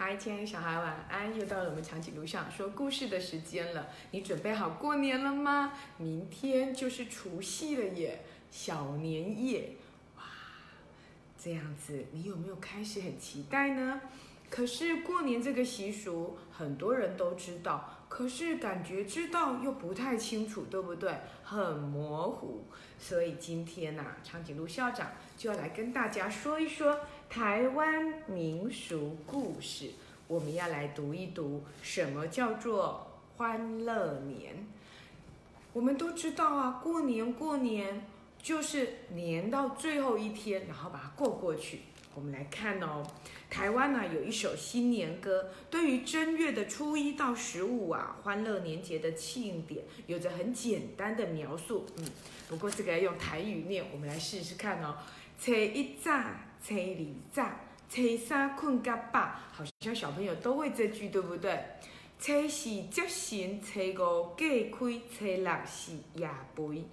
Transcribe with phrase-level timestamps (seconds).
[0.00, 1.36] 嗨，亲爱的小孩，晚安！
[1.36, 3.88] 又到了我们长颈鹿上说故事的时间了。
[4.12, 5.72] 你准备好过年了吗？
[5.96, 9.72] 明天就是除夕了耶，小年夜，
[10.16, 10.22] 哇！
[11.36, 14.00] 这样子，你有没有开始很期待呢？
[14.48, 21.14] 可是过年这个习俗，很多人都知道，可是感觉知道又不太清楚，对不对？
[21.44, 22.64] 很模糊。
[22.98, 26.98] 所以今天呐，长颈鹿校长就要来跟大家说一说。
[27.30, 29.90] 台湾民俗故事，
[30.26, 34.66] 我们要来读一读什么叫做欢乐年。
[35.74, 38.06] 我们都知道啊，过年过年
[38.42, 41.82] 就是年到最后一天，然后把它过过去。
[42.18, 43.06] 我们来看哦，
[43.48, 51.86] 台湾呢有一首新年歌，对于正月的初一到十五啊，欢乐年节的庆典，有着很简单的描述。
[51.96, 52.04] 嗯，
[52.48, 54.96] 不过这个要用台语念，我们来试试看哦。
[55.38, 56.10] 初一早。
[56.60, 57.48] 初二早，
[57.88, 59.20] 初三困甲饱，
[59.52, 61.56] 好像小朋友都会这句，对不对？
[62.18, 64.44] 初四接神，初五假
[64.76, 66.84] 开，初六是夜肥，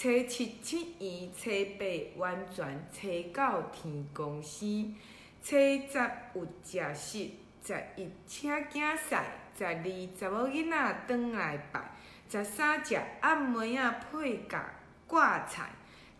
[0.00, 1.04] 初七七二，
[1.36, 1.84] 初八
[2.16, 4.96] 完全，初九天公生，
[5.42, 7.30] 初十有食食，
[7.62, 9.22] 十一请囝婿，
[9.58, 11.90] 十二查某囡仔转来拜，
[12.30, 14.72] 十三食暗暝仔配甲
[15.06, 15.70] 挂菜。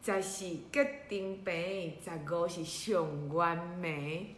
[0.04, 4.36] 十四结丁病，十五是上完美，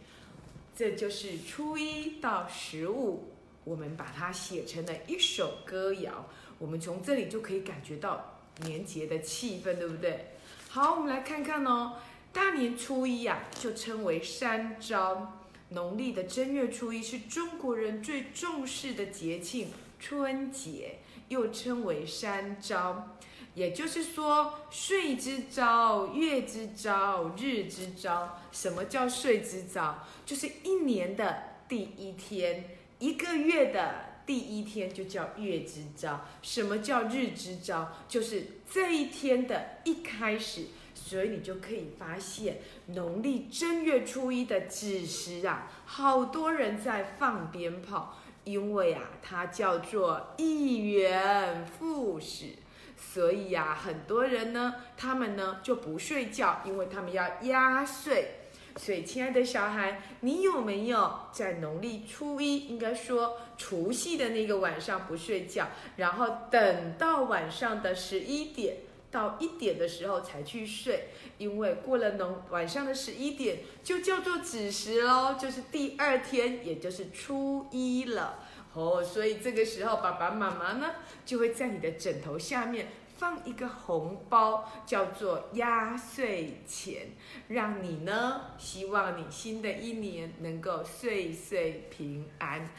[0.73, 3.29] 这就是初一到十五，
[3.65, 6.25] 我们把它写成了一首歌谣。
[6.59, 10.33] 我们从这里就可以感觉到年节的气氛，对不对？
[10.69, 11.93] 好，我们来看看哦。
[12.31, 15.39] 大年初一呀，就称为三朝。
[15.69, 23.17] 农历的正月初一是中国人最重视的节庆——春节，又称为三朝。
[23.55, 28.39] 也就是说，岁之朝、月之朝、日之朝。
[28.51, 29.95] 什么叫岁之朝？
[30.25, 36.21] 就是一年的第一天，一个月的第一天就叫月之朝。
[36.41, 37.87] 什么叫日之朝？
[38.07, 40.65] 就是这一天的一开始。
[40.95, 52.51] 所以你就可以发现，农历正月初一的子时啊，好多人在放鞭炮，因为啊，它叫做一元复始。
[52.95, 58.42] 所以呀，很多人呢，他们呢就不睡觉，因为他们要压岁。
[58.75, 65.67] 所以，亲爱的小孩，你有没有在农历初一，应该说除夕的那个晚上不睡觉，
[65.97, 68.77] 然后等到晚上的十一点
[69.11, 71.09] 到一点的时候才去睡？
[71.37, 78.39] 因为过了农晚上的十一点，就叫做子时喽，就是第二天，也就是初一了。
[78.73, 80.95] 哦，所以这个时候爸爸妈妈呢，
[81.25, 82.87] 就会在你的枕头下面
[83.23, 87.07] 放一个红包，叫做压岁钱，
[87.47, 92.69] 让你呢，希望你新的一年能够岁岁平安。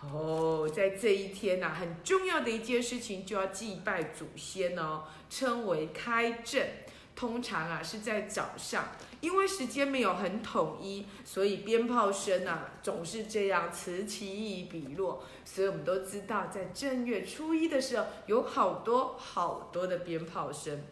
[0.00, 6.66] 哦，在这一天呢，很重要的一件事情就要祭拜祖先哦，称为开正。
[7.20, 8.88] 通常啊是在早上，
[9.20, 15.22] 因为时间没有很统一，所以鞭炮声啊总是这样此起彼落。
[15.44, 20.82] 所以我们都知道，在正月初一的时候，有好多好多的鞭炮声。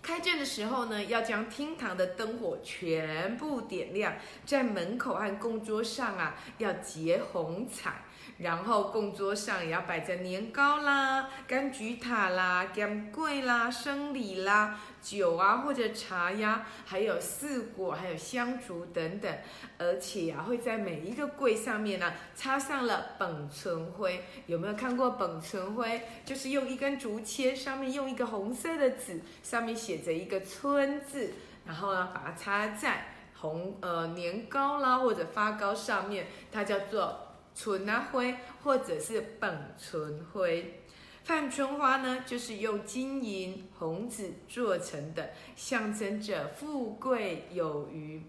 [0.00, 4.14] 开正的时候呢，要将厅堂的灯火全部点亮，
[4.46, 8.02] 在门口和供桌上啊要结红彩。
[8.38, 19.32] 然后供桌上也要摆着年糕啦、柑橘塔啦、干桂啦、生礼啦、酒啊或者茶呀，还有四果、还有香烛等等。
[19.78, 24.24] 而且啊，会在每一个柜上面呢插上了本村灰。
[24.46, 26.02] 有没有看过本村灰？
[26.24, 31.34] 就是用一根竹签，上面用一个红色的纸，上面写着一个村字，
[31.66, 33.06] 然后呢把它插在
[33.40, 37.28] 红呃年糕啦或者发糕上面，它叫做。
[37.54, 40.80] 纯啊灰，或者是本纯灰，
[41.24, 48.22] 范春花呢，就是用金银红纸做成的，象征着富贵有余。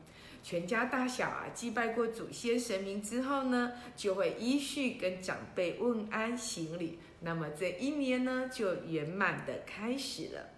[0.43, 10.49] 全家大小啊，祭拜过祖先神明之后呢，就会依序跟长辈问安行礼，那么这一年呢，就圆满的开始了。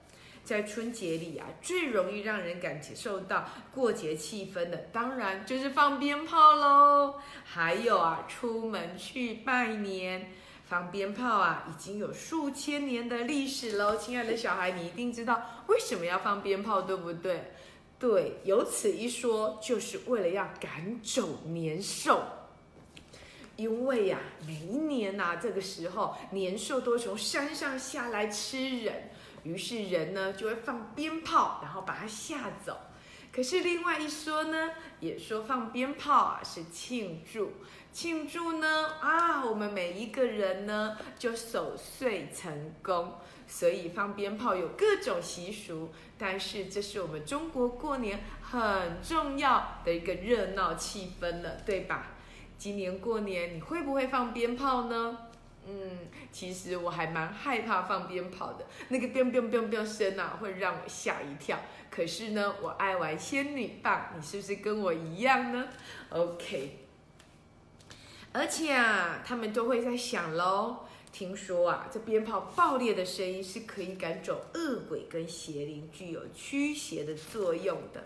[0.46, 7.16] 在春节里啊，最容易让人感受到过节气氛的，当然就是放鞭炮喽。
[7.44, 10.32] 还有啊，出门去拜年，
[10.66, 13.98] 放鞭炮啊，已经有数千年的历史喽。
[13.98, 17.52] 亲爱的小孩，你一定知道为什么要放鞭炮，对不对？
[17.98, 22.24] 对，有此一说，就是为了要赶走年兽。
[23.56, 29.10] 因为呀，每一年呐，这个时候年兽都从山上下来吃人。
[29.46, 32.78] 于是人呢就会放鞭炮，然后把它吓走。
[33.32, 37.54] 可是另外一说呢，也说放鞭炮啊是庆祝，
[37.92, 43.16] 庆祝呢啊，我们每一个人呢就守岁成功，
[43.46, 52.12] 所以放鞭炮有各种习俗，但是这是我们中国过年很重要的一个热闹气氛了，对吧？
[52.58, 55.18] 今年过年你会不会放鞭炮呢？
[55.68, 61.60] 嗯，其实我还蛮害怕放鞭炮的，那个鞭鞭鞭鞭声啊，会让我吓一跳。
[61.90, 65.68] 可是呢，我爱玩仙女棒，你是不是跟我一样呢
[66.10, 66.80] ？OK。
[68.32, 70.86] 而且啊，他们都会在想喽。
[71.12, 78.04] 听说啊，这鞭炮爆裂的声音是可以赶走恶鬼跟邪灵，具有驱邪的作用的。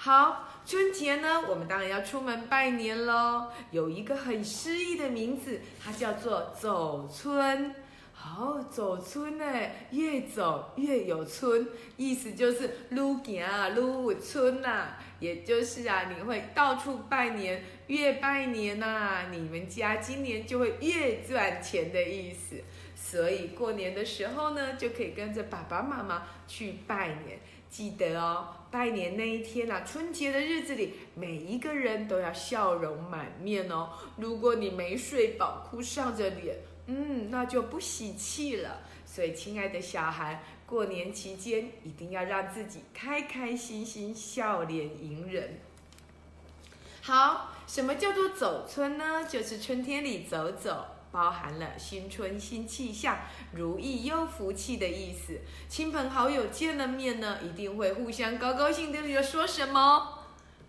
[0.00, 3.48] 好，春节呢，我们当然要出门拜年喽。
[3.72, 7.74] 有一个很诗意的名字，它叫做走春。
[8.12, 9.44] 好，走春呢，
[9.90, 11.66] 越走越有春，
[11.96, 14.90] 意思就是愈行啊愈有春呐。
[15.18, 22.62] 也就是啊，你会到处拜年，越拜年呐，你们家今年就会越赚钱的意思。
[22.94, 27.40] 所以过年的时候呢，就可以跟着爸爸妈妈去拜年。
[27.68, 33.90] 记得哦，拜年那一天啊，春节的日子里，每一个人都要笑容满面哦。
[34.16, 36.56] 如果你没睡饱，哭丧着脸，
[36.86, 38.80] 嗯，那就不喜气了。
[39.06, 45.58] 所以，亲爱的小孩，过年期间一定要让自己开开心心，笑脸迎人。
[47.00, 49.24] 好，什么叫做走春呢？
[49.24, 50.84] 就是春天里走走。
[51.10, 53.18] 包含了新春新气象、
[53.52, 55.38] 如意又福气的意思。
[55.68, 60.18] 亲朋好友见了面呢，一定会互相高高兴兴的说什么？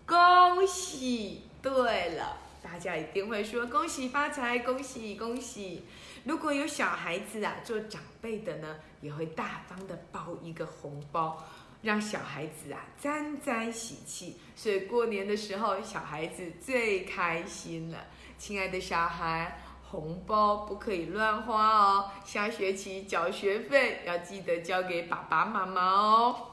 [0.06, 1.42] 恭喜！
[1.62, 5.84] 对了，大家一定会说恭喜发财，恭喜恭喜。
[6.24, 11.44] 如果有小孩子啊，做长辈的呢，也会大方的包一个红包，
[11.82, 14.38] 让小孩子啊沾沾喜气。
[14.56, 18.06] 所以过年的时候，小孩子最开心了。
[18.38, 19.62] 亲爱的小孩。
[19.90, 26.46] 红包不可以乱花哦，下学期缴学费要记得交给爸爸妈妈哦。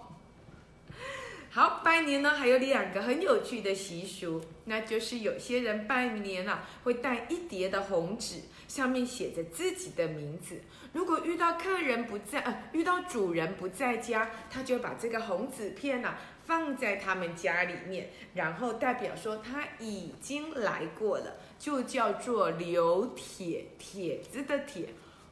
[1.51, 10.59] 好，拜年呢还有两个很有趣的习俗，那就是有些人拜年啊会带一叠的红纸，上面写着自己的名字。
[10.93, 16.15] 如果遇到客人不在，呃，遇到主人不在家，他就把这个红纸片呐
[16.47, 21.35] 放在他们家里面，然后代表说他已经来过了。
[21.59, 24.89] 就叫做留帖，帖子的帖。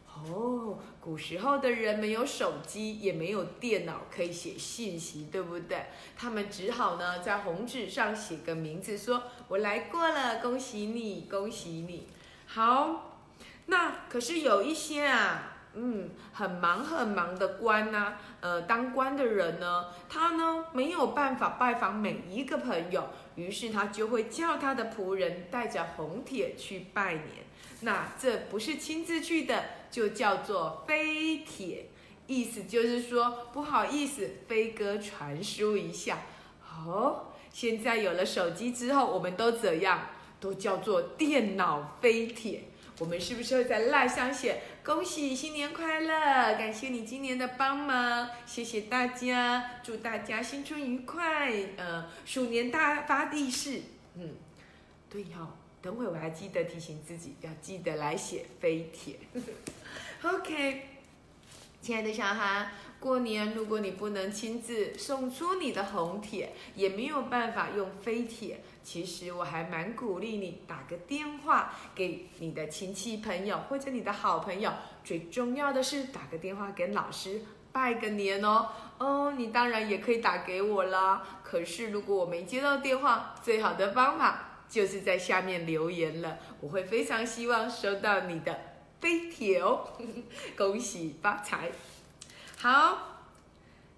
[0.07, 5.85] 哦，古时候的人没有手机，也没有电脑可以写信息，对不对？
[6.17, 12.07] 他们只好呢在红纸上写个名字，说我来过了，恭喜你，恭喜你。
[12.47, 13.19] 好，
[13.67, 15.51] 那可是有一些啊。
[15.75, 27.45] 嗯，很忙很忙的官呐，呃，当官的人呢，他呢没有办法拜访每一个朋友，于是他就会叫他的仆人带着红帖去拜年。
[27.81, 31.89] 那这不是亲自去的，就叫做飞帖，
[32.27, 36.19] 意思就是说不好意思，飞鸽传书一下。
[36.85, 40.07] 哦，现在有了手机之后，我们都怎样？
[40.39, 42.65] 都叫做电脑飞帖。
[42.99, 53.81] 我们是不是会在蜡上写恭喜新年快乐，感谢你今年的帮忙，谢谢大家，祝大家新春愉快，呃，鼠年大发地势。
[54.15, 54.35] 嗯，
[55.09, 59.17] 对哦，等会我还记得提醒自己要记得来写飞帖。
[60.23, 60.87] OK，
[61.81, 68.61] 亲爱的小孩，过年如果你不能亲自送出你的红帖，也没有办法用飞帖。
[68.83, 74.71] 其实我还蛮鼓励你打个电话给你的亲戚朋友或者你的好朋友，
[75.03, 78.69] 最重要的是打个电话给老师拜个年哦。
[78.97, 81.21] 哦，你当然也可以打给我啦。
[81.43, 88.59] 可是如果我没接到电话，最好的方法就是在下面留言了，我会非常希望收到你的
[88.99, 89.87] 飞帖哦。
[90.55, 91.71] 恭喜发财！
[92.59, 93.21] 好，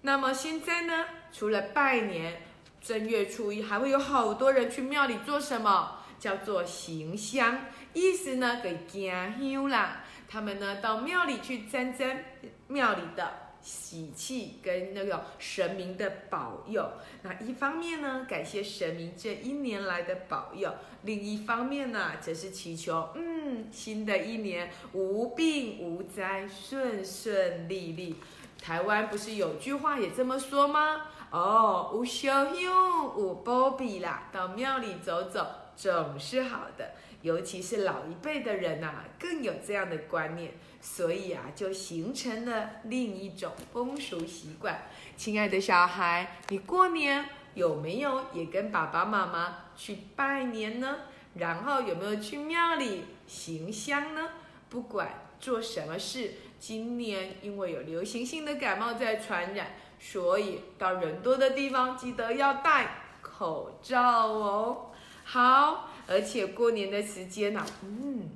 [0.02, 2.42] 那么现在呢，除了拜年。
[2.80, 5.96] 正月初一还会有好多人去庙里做什么？
[6.20, 10.04] 叫做行香，意思呢给敬香啦。
[10.28, 12.24] 他们呢到庙里去沾沾
[12.68, 16.88] 庙里的喜气跟那个神明的保佑。
[17.22, 20.72] 那一方面呢感谢神明这一年来的保佑，
[21.02, 28.16] 另一方面呢则是祈求，嗯，新的一年无病无灾，顺顺利利。
[28.60, 31.02] 台湾不是有句话也这么说吗？
[31.30, 35.46] 哦，有烧香有保庇啦，到庙里走走
[35.76, 36.92] 总是好的。
[37.20, 44.82] 尤其是老一辈的人呐，更有这样的观念，所以啊，就形成了另一种风俗习惯。
[45.16, 50.98] 亲爱的小孩，你过年有没有也跟爸爸妈妈去拜年呢？
[51.34, 54.28] 然后有没有去庙里行香呢？
[54.68, 64.90] 不管做什么事，今年因为有流行性的感冒在传染，所以到人多的地方记得要戴口罩哦。
[65.24, 68.30] 好，而且过年的时间呢，嗯，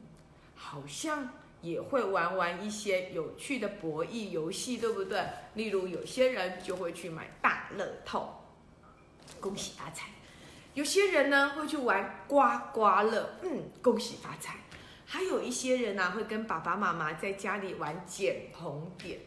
[0.54, 5.22] 好像也会玩玩一些有趣的博弈游戏，对不对？
[5.54, 8.42] 例如有些人就会去买大乐透，
[9.40, 10.08] 恭喜发财。
[10.74, 14.56] 有些人呢会去玩刮刮乐，嗯，恭喜发财。
[15.12, 19.18] 还有一些人呢会跟爸爸妈妈在家里玩捡红点，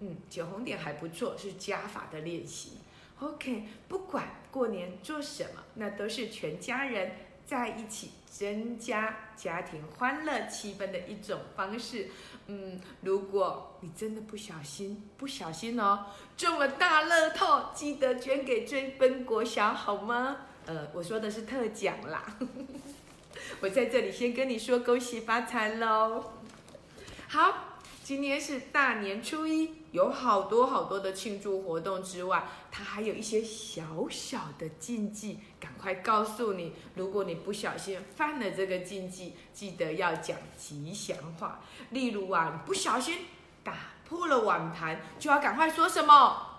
[0.00, 2.78] 嗯，捡红点还不错，是加法的练习。
[3.20, 7.12] OK，不管过年做什么，那都是全家人
[7.44, 12.08] 在一起增加家庭欢乐气氛的一种方式。
[12.46, 20.38] 嗯，如果你真的不小心，不小心哦，中了大乐透，记得捐给追分国小好吗？
[20.64, 22.24] 呃，我说的是特奖啦，
[23.60, 26.32] 我在这里先跟你说恭喜发财喽。
[27.28, 41.60] 好，今天是大年初一，有好多好多的庆祝活动之外，它还有一些小小的禁忌，赶快告诉你，如果你不小心犯了这个禁忌，记得要讲吉祥话。
[41.90, 43.26] 例如啊，你不小心
[43.64, 43.74] 打
[44.08, 46.52] 破了碗盘，就要赶快说什么？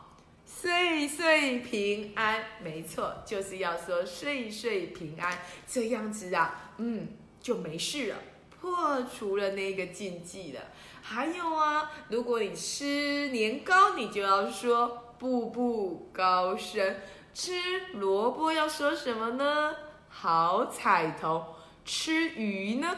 [0.46, 7.07] 岁岁平安，没错，就是要说岁岁平安，这样子啊，嗯，
[7.39, 8.15] 就没事了，
[8.50, 10.62] 破除了那个禁忌了。
[11.01, 16.96] 还有啊，如果你吃年糕，你就要说步步高升；
[17.34, 17.53] 吃
[17.93, 19.75] 萝卜要说什么呢？
[20.10, 21.55] 好彩头。
[21.86, 22.98] 吃鱼呢？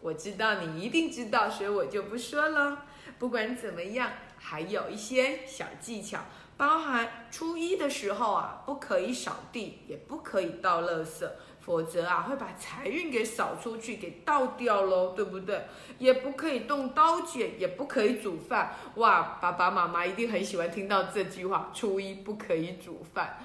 [0.00, 2.84] 我知道你一定知道，所以我就不说了。
[3.18, 6.20] 不管怎么样，还有一些小技巧。
[6.58, 11.24] 包含初一的时候啊，不可以扫地，也不可以倒垃圾，
[11.68, 15.66] 否则啊会把财运给扫出去，给倒掉喽，对不对？
[15.98, 18.74] 也不可以动刀剪，也不可以煮饭。
[18.94, 23.44] 哇，爸爸妈妈一定很喜欢听到这句话：初一不可以煮饭，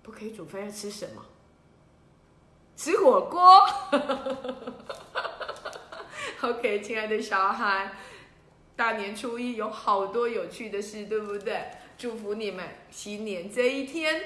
[0.00, 1.24] 不可以煮饭要吃什么？
[2.76, 3.66] 吃火锅。
[6.42, 7.94] OK，亲爱的小孩，
[8.76, 11.68] 大年初一有好多有趣的事，对不对？
[11.98, 14.22] 祝福你们新年这一天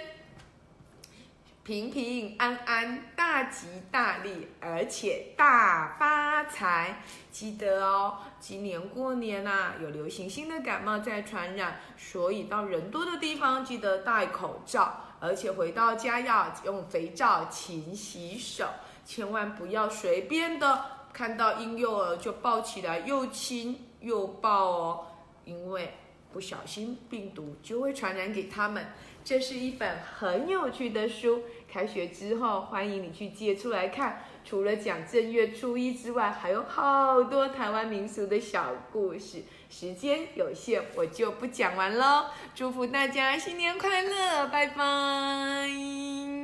[1.68, 7.02] 平平安安、大吉大利，而且大发财。
[7.30, 18.64] 记得哦，今年过年呐，有流行性的感冒在传染，所以到人多的地方记得戴口罩，而且回到家要用肥皂勤洗手，
[19.04, 20.82] 千万不要随便的
[21.12, 25.06] 看到婴幼儿就抱起来又亲又抱哦，
[25.44, 25.92] 因为。
[26.30, 28.88] 不小心，病毒就会传染给他们。
[29.25, 34.22] 这是一本很有趣的书，开学之后欢迎你去借出来看。
[34.44, 39.42] 除了讲正月初一之外，还有好多台湾民俗的小故事。
[39.68, 42.26] 时间有限，我就不讲完喽。
[42.54, 46.38] 祝福大家新年快乐，拜拜。